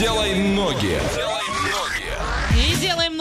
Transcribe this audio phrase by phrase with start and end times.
[0.00, 0.98] Делай ноги.
[0.98, 1.39] И делаем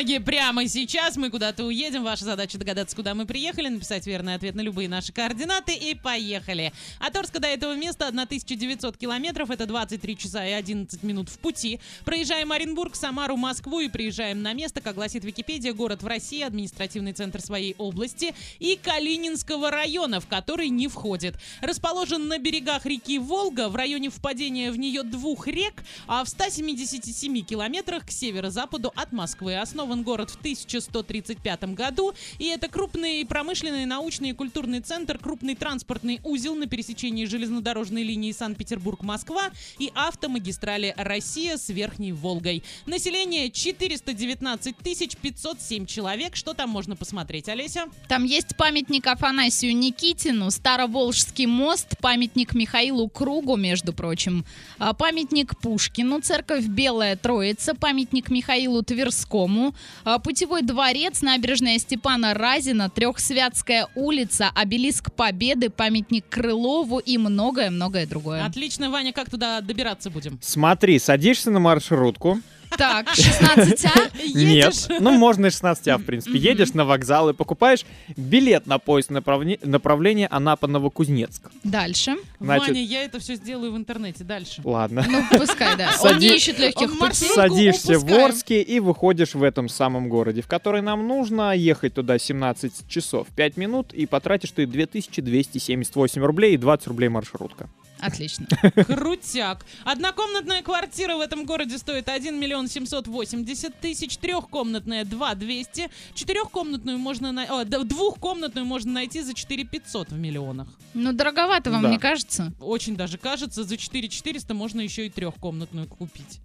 [0.00, 1.18] ноги прямо сейчас.
[1.18, 2.04] Мы куда-то уедем.
[2.04, 6.72] Ваша задача догадаться, куда мы приехали, написать верный ответ на любые наши координаты и поехали.
[6.98, 9.50] От Орска до этого места 1900 километров.
[9.50, 11.80] Это 23 часа и 11 минут в пути.
[12.06, 17.12] Проезжаем Оренбург, Самару, Москву и приезжаем на место, как гласит Википедия, город в России, административный
[17.12, 21.34] центр своей области и Калининского района, в который не входит.
[21.60, 25.74] Расположен на берегах реки Волга, в районе впадения в нее двух рек,
[26.06, 29.56] а в 177 километрах к северо-западу от Москвы.
[29.90, 36.20] Основан город в 1135 году, и это крупный промышленный, научный и культурный центр, крупный транспортный
[36.22, 39.50] узел на пересечении железнодорожной линии Санкт-Петербург-Москва
[39.80, 42.62] и автомагистрали Россия с Верхней Волгой.
[42.86, 46.36] Население 419 507 человек.
[46.36, 47.86] Что там можно посмотреть, Олеся?
[48.08, 54.44] Там есть памятник Афанасию Никитину, Староволжский мост, памятник Михаилу Кругу, между прочим,
[54.78, 59.74] а, памятник Пушкину, церковь Белая Троица, памятник Михаилу Тверскому,
[60.22, 68.44] путевой дворец, набережная Степана Разина, Трехсвятская улица, обелиск Победы, памятник Крылову и многое-многое другое.
[68.44, 70.38] Отлично, Ваня, как туда добираться будем?
[70.42, 72.40] Смотри, садишься на маршрутку.
[72.76, 74.10] Так, 16А?
[74.22, 74.88] Едешь?
[74.88, 75.00] Нет.
[75.00, 76.38] Ну, можно и 16А, в принципе.
[76.38, 77.84] Едешь на вокзал и покупаешь
[78.16, 81.50] билет на поезд направле- направления Анапа-Новокузнецк.
[81.64, 82.16] Дальше.
[82.38, 84.24] Значит- Ваня, я это все сделаю в интернете.
[84.24, 84.60] Дальше.
[84.64, 85.04] Ладно.
[85.08, 85.90] Ну, пускай, да.
[86.02, 87.28] Он не ищет легких путей.
[87.34, 88.10] Садишься в.
[88.12, 93.26] Орске и выходишь в этом самом городе, в который нам нужно ехать туда 17 часов
[93.34, 97.68] 5 минут, и потратишь ты 2278 рублей и 20 рублей маршрутка.
[98.00, 98.46] Отлично.
[98.86, 99.64] Крутяк.
[99.84, 107.32] Однокомнатная квартира в этом городе стоит 1 миллион 780 тысяч, трехкомнатная 2 200, четырехкомнатную можно
[107.32, 107.60] на...
[107.60, 110.68] о, да, двухкомнатную можно найти за 4 500 в миллионах.
[110.94, 111.90] Ну, дороговато вам, Да.
[111.90, 112.52] не кажется?
[112.60, 116.40] Очень даже кажется, за 4 400 можно еще и трехкомнатную купить.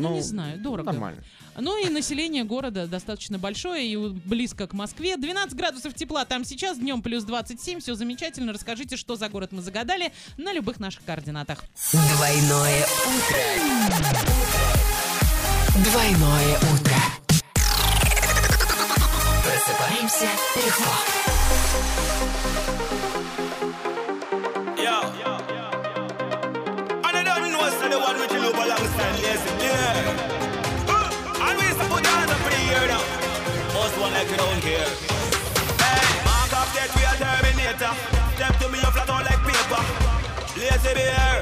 [0.00, 0.90] Ну, не знаю, дорого.
[0.90, 1.22] Нормально.
[1.58, 5.16] Ну и население города достаточно большое и близко к Москве.
[5.16, 7.80] 12 градусов тепла там сейчас, днем плюс 27.
[7.80, 8.52] Все замечательно.
[8.52, 11.64] Расскажите, что за город мы загадали на любых наших координатах.
[11.92, 13.42] Двойное утро.
[15.84, 16.96] Двойное утро.
[19.44, 22.01] Просыпаемся легко.
[27.92, 31.44] The one which you love alongside lazy yeah.
[31.44, 33.04] And we used to put up for the year now.
[33.76, 34.88] Most one like you don't care.
[35.76, 37.92] Hey, mark off that we are Terminator.
[38.36, 39.82] Step to me, you flat out like paper.
[40.56, 41.36] Lazy bear.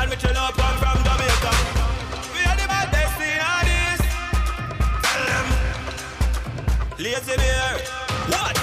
[0.00, 1.52] And we chill up come from Jamaica.
[2.32, 4.00] We are the bad destinies.
[5.04, 5.46] Tell them.
[7.04, 7.72] Lazy bear.
[8.32, 8.61] Watch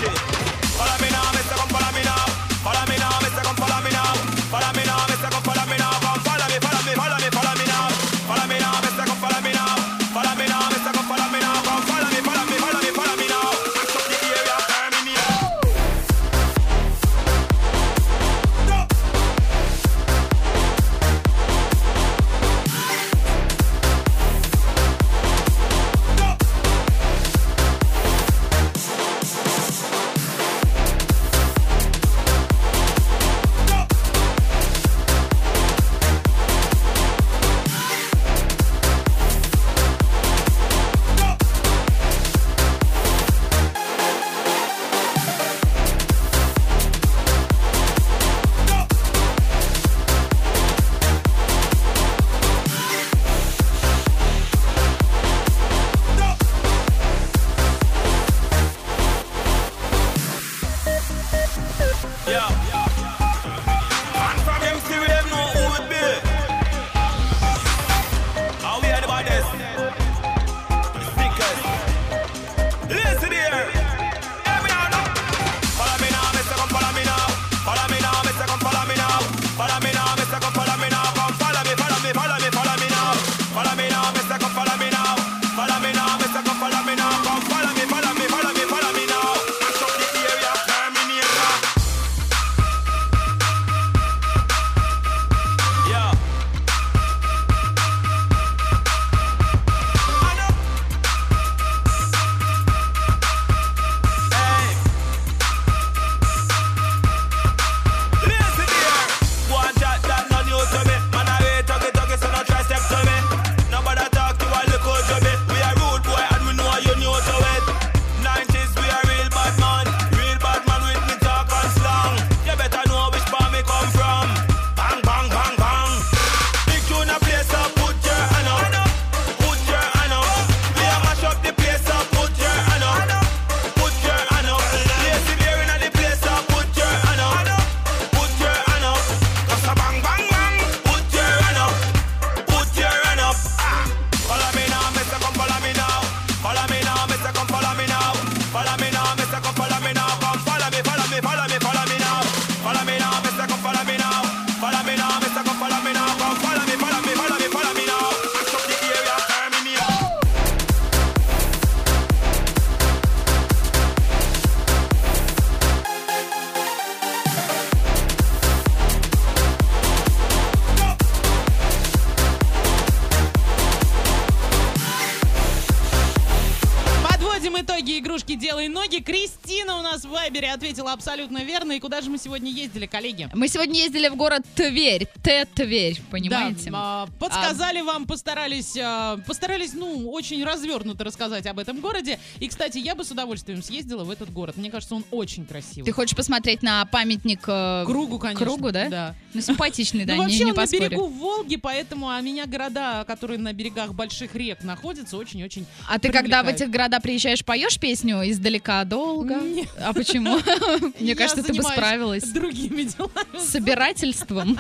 [178.19, 178.97] игрушки «Делай ноги».
[178.97, 181.73] Кристина у нас в Вайбере ответила абсолютно верно.
[181.73, 183.29] И куда же мы сегодня ездили, коллеги?
[183.33, 185.07] Мы сегодня ездили в город Тверь.
[185.23, 186.69] Т-Тверь, понимаете?
[186.69, 192.19] Да, а, подсказали вам, постарались, а, постарались, ну, очень развернуто рассказать об этом городе.
[192.39, 194.57] И, кстати, я бы с удовольствием съездила в этот город.
[194.57, 195.85] Мне кажется, он очень красивый.
[195.85, 198.45] Ты хочешь посмотреть на памятник э, Кругу, конечно.
[198.45, 198.89] Кругу, да?
[198.89, 199.15] Да.
[199.33, 200.89] Ну, симпатичный, да, ну, не, он на поспорю.
[200.89, 206.11] берегу Волги, поэтому а меня города, которые на берегах больших рек находятся, очень-очень А ты
[206.11, 207.79] когда в этих города приезжаешь, поешь
[208.09, 209.35] песню издалека долго?
[209.35, 209.69] Нет.
[209.79, 210.39] А почему?
[210.99, 212.23] Мне кажется, ты бы справилась.
[212.23, 213.39] другими делами.
[213.39, 214.59] Собирательством.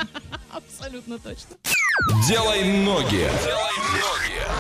[0.51, 1.55] Абсолютно точно.
[2.27, 3.27] Делай ноги.
[3.43, 4.49] Делай ноги.